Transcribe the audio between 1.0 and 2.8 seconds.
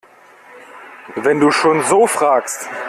Wenn du schon so fragst!